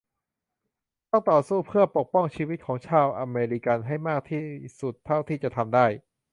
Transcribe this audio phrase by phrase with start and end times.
[1.11, 4.43] ต้องต่อสู้เพื่อปกป้องชีวิตของชาวอเมริกันให้มากที่
[4.79, 5.85] สุดเท่าที่จะทำได้